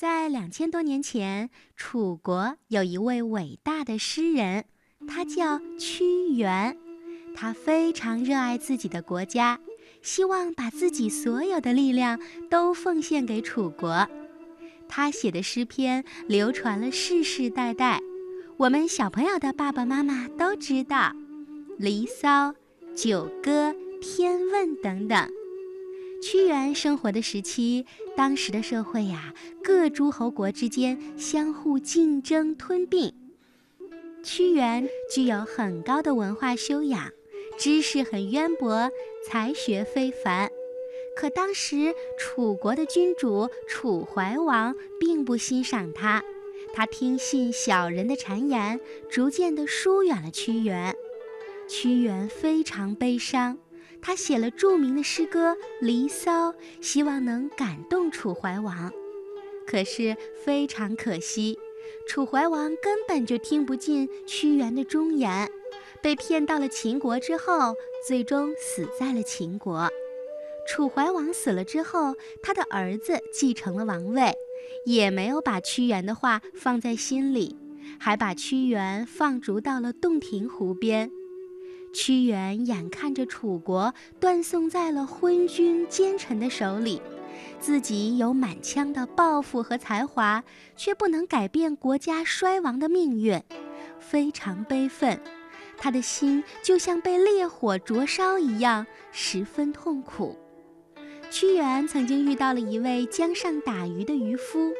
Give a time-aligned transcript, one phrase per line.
[0.00, 4.64] 在两千多年前，楚国有一位伟大的诗人，
[5.06, 6.74] 他叫屈原。
[7.36, 9.60] 他非常热爱自己的国家，
[10.00, 12.18] 希望把自己所有的力量
[12.48, 14.08] 都奉献给楚国。
[14.88, 18.00] 他写的诗篇流传了世世代代，
[18.56, 21.12] 我们小朋友的爸爸妈妈都知道，
[21.76, 22.48] 《离骚》
[22.94, 23.70] 《九歌》
[24.00, 25.39] 《天问》等等。
[26.22, 33.14] 屈原生活的时期，当时的社会呀，各诸侯国之间相互竞争吞并。
[34.22, 37.10] 屈原具有很高的文化修养。
[37.58, 38.90] 知识很渊博，
[39.26, 40.50] 才学非凡，
[41.14, 46.22] 可当时楚国的君主楚怀王并不欣赏他，
[46.72, 50.96] 他听信小人的谗言，逐渐地疏远了屈原。
[51.68, 53.58] 屈原非常悲伤，
[54.02, 56.50] 他写了著名的诗歌《离骚》，
[56.80, 58.92] 希望能感动楚怀王。
[59.66, 61.58] 可是非常可惜，
[62.08, 65.50] 楚怀王根本就听不进屈原的忠言。
[66.02, 67.74] 被骗到了秦国之后，
[68.06, 69.90] 最终死在了秦国。
[70.66, 74.32] 楚怀王死了之后，他的儿子继承了王位，
[74.86, 77.54] 也没有把屈原的话放在心里，
[77.98, 81.10] 还把屈原放逐到了洞庭湖边。
[81.92, 87.02] 屈原眼看着楚国断送在了昏君奸臣的手里，
[87.58, 90.44] 自己有满腔的抱负和才华，
[90.76, 93.42] 却不能改变国家衰亡的命运，
[93.98, 95.20] 非常悲愤。
[95.76, 100.36] 他的心就像被烈火灼烧一样，十分痛苦。
[101.30, 104.72] 屈原曾经遇到了一位江上打鱼的渔夫，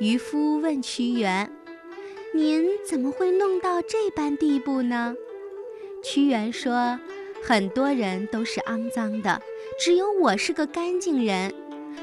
[0.00, 1.50] 渔夫问屈原
[2.34, 5.14] ：“您怎么会弄到这般地步呢？”
[6.02, 6.98] 屈原说
[7.42, 9.42] ：“很多人都是肮脏的，
[9.78, 11.52] 只有我是个干净人。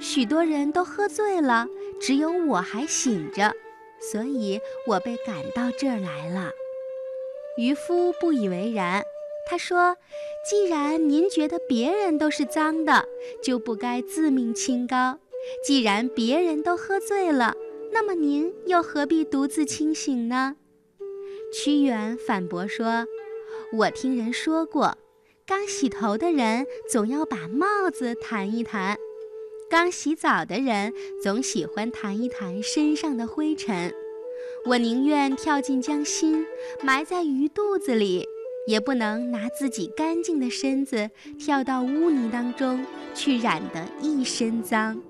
[0.00, 1.66] 许多人都喝醉了，
[2.00, 3.52] 只有我还醒着，
[3.98, 6.52] 所以我被赶到这儿来了。”
[7.56, 9.02] 渔夫不以为然，
[9.48, 9.96] 他说
[10.48, 13.06] ：“既然您觉得别人都是脏的，
[13.42, 15.18] 就不该自命清高；
[15.64, 17.56] 既然别人都喝醉了，
[17.90, 20.56] 那么您又何必独自清醒呢？”
[21.52, 23.06] 屈原反驳说
[23.70, 24.96] ：“我听人说过，
[25.46, 28.96] 刚洗头的人总要把帽子弹一弹，
[29.68, 33.92] 刚洗澡的人总喜欢弹一弹身上的灰尘。”
[34.64, 36.46] 我宁愿跳进江心，
[36.82, 38.26] 埋在鱼肚子里，
[38.66, 45.00] 也不能拿自己干净的身子跳到污泥当中去染得一身脏。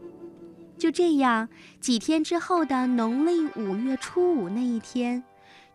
[0.76, 1.48] 就这样，
[1.80, 5.22] 几天之后的农历五月初五那一天，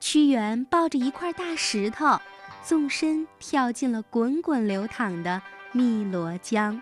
[0.02, 2.20] 屈原抱着一块大石头，
[2.64, 5.42] 纵身跳进了滚滚流淌的
[5.74, 6.82] 汨罗江。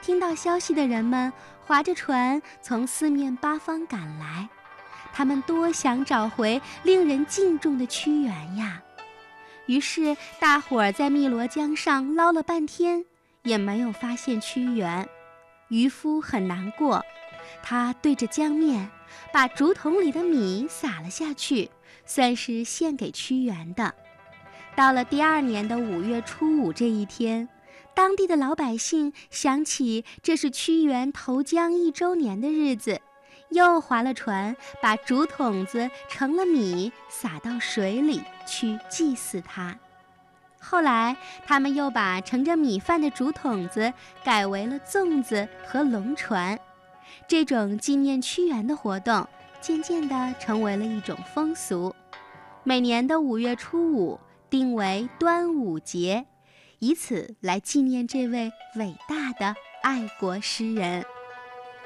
[0.00, 1.32] 听到消息的人们
[1.66, 4.48] 划着船从四面八方赶来。
[5.12, 8.82] 他们多想找回令人敬重的屈原呀！
[9.66, 13.04] 于是大伙儿在汨罗江上捞了半天，
[13.42, 15.08] 也没有发现屈原。
[15.68, 17.04] 渔夫很难过，
[17.62, 18.88] 他对着江面，
[19.32, 21.70] 把竹筒里的米撒了下去，
[22.06, 23.92] 算是献给屈原的。
[24.78, 27.48] 到了第二年的五月初五这一天，
[27.96, 33.00] 当地的老百姓想起这是屈原投江一周年的日子。
[33.48, 39.76] 又划了船，把竹筒子盛了米撒到水里去祭祀他。
[40.60, 46.56] 后来，他们又把盛着米饭的竹筒子改为了粽子和龙船。
[47.26, 49.26] 这种纪念屈原的活动，
[49.60, 51.92] 渐渐地成为了一种风俗。
[52.62, 56.26] 每年的五月初五定为端午节，
[56.78, 61.04] 以此来纪念这位伟大的爱国诗人。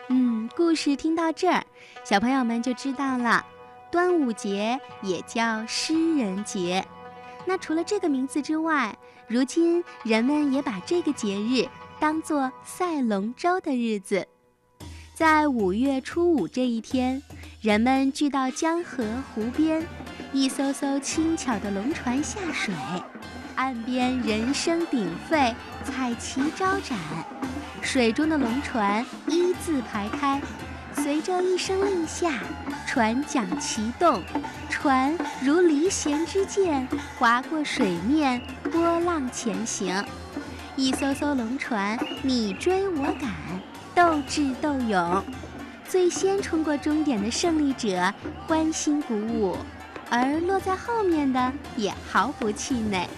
[0.08, 1.64] 嗯，故事听到这儿，
[2.04, 3.44] 小朋友们就知道了，
[3.90, 6.84] 端午节也叫诗人节。
[7.44, 8.96] 那除了这个名字之外，
[9.26, 11.66] 如今人们也把这个节日
[11.98, 14.28] 当作赛龙舟的日子。
[15.14, 17.22] 在五月初五这一天，
[17.60, 19.04] 人们聚到江河
[19.34, 19.86] 湖边，
[20.32, 22.74] 一艘艘轻巧的龙船下水，
[23.54, 25.54] 岸边人声鼎沸，
[25.84, 26.98] 彩旗招展。
[27.80, 30.40] 水中的龙船一字排开，
[30.94, 32.32] 随着一声令下，
[32.86, 34.22] 船桨齐动，
[34.70, 36.86] 船如离弦之箭，
[37.18, 40.04] 划过水面，波浪前行。
[40.76, 43.30] 一艘艘龙船你追我赶，
[43.94, 45.22] 斗智斗勇。
[45.86, 48.14] 最先冲过终点的胜利者
[48.46, 49.58] 欢欣鼓舞，
[50.14, 53.08] 而落在后面的也毫不气馁。